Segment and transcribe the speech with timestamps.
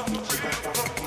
[0.00, 0.99] バイバイバイ。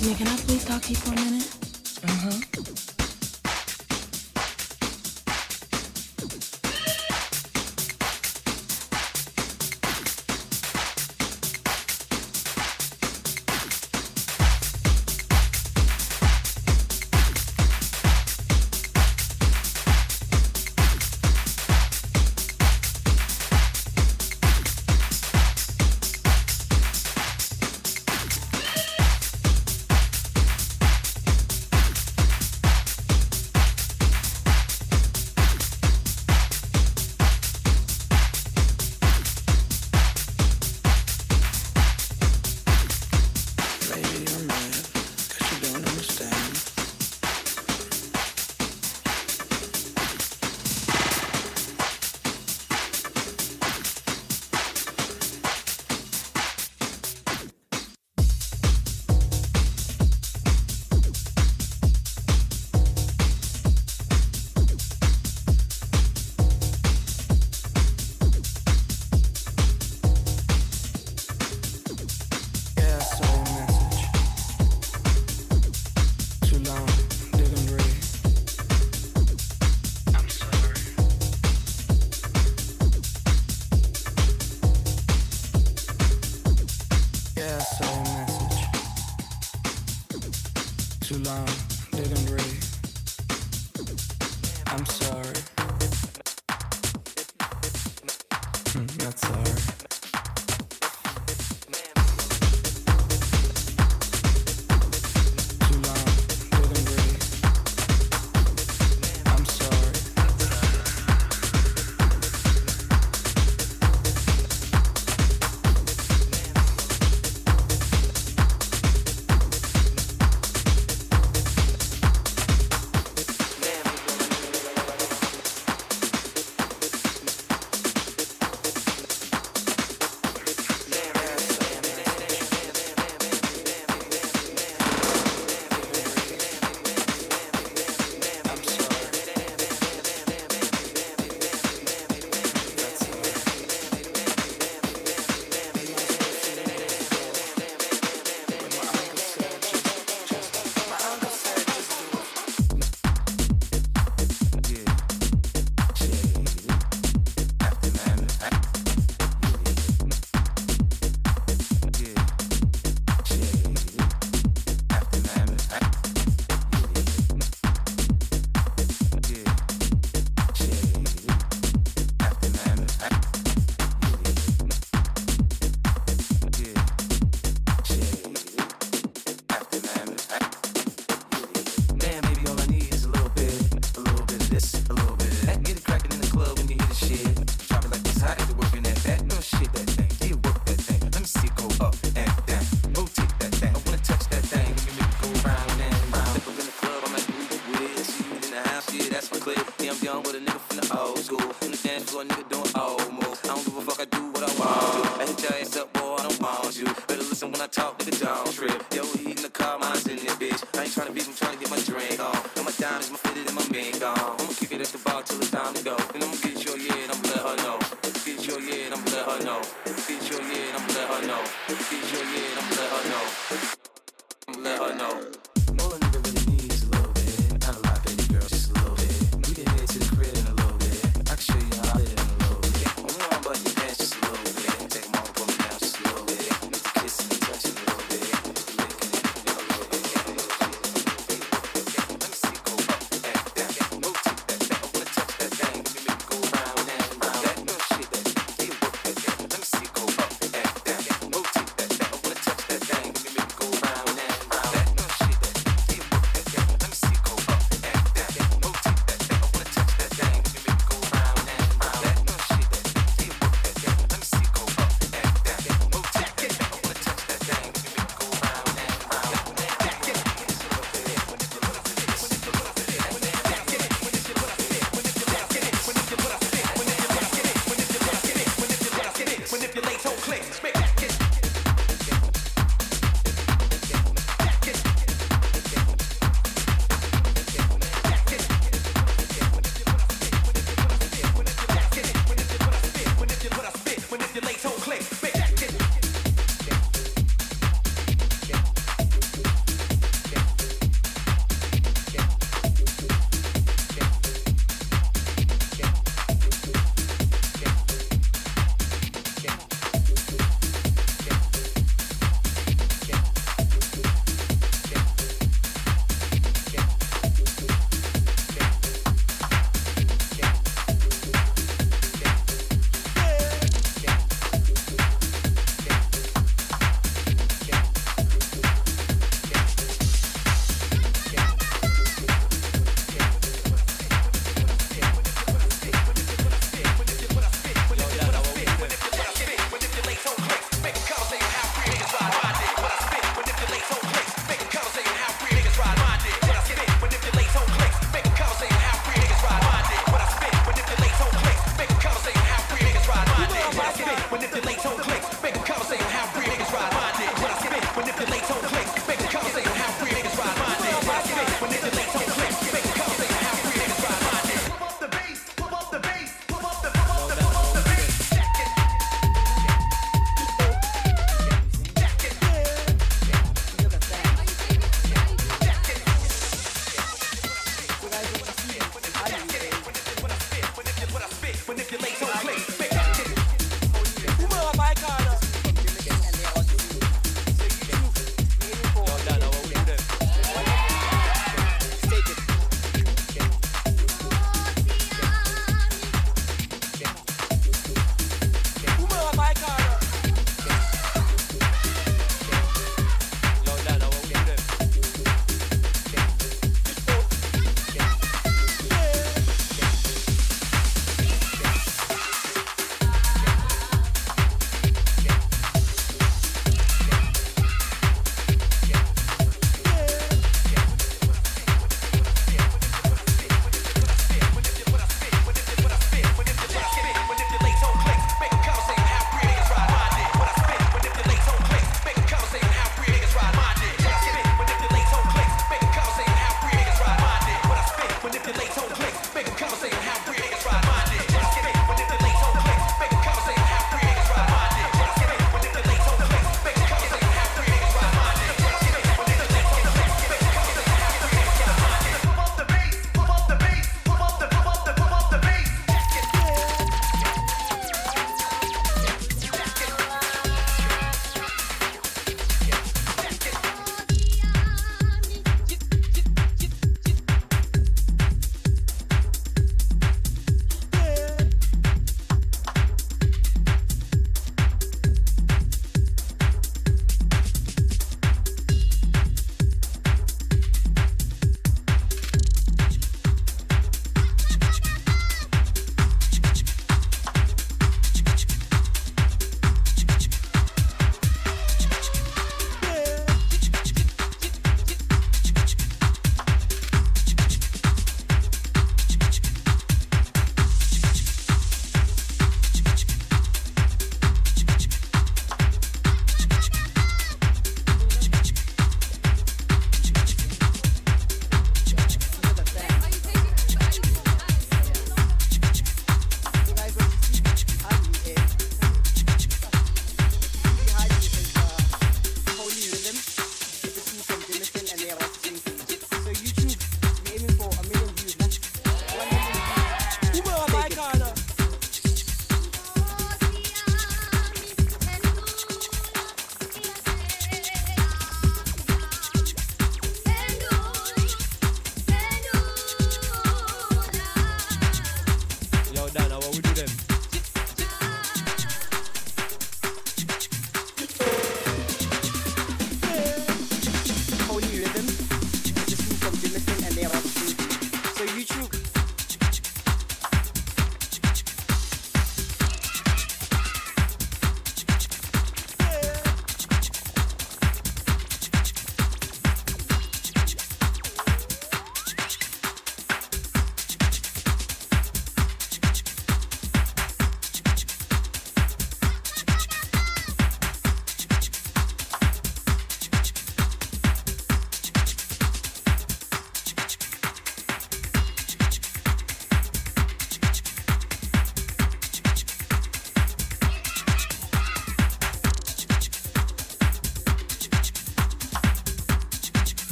[0.00, 1.39] Can I please talk to you for a minute?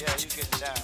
[0.00, 0.74] Yeah, you get down.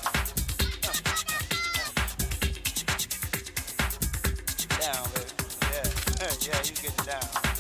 [4.81, 5.31] down, baby.
[5.71, 6.75] Yeah, yeah, you
[7.07, 7.54] down.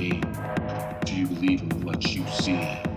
[0.00, 2.89] Do you believe in what you see?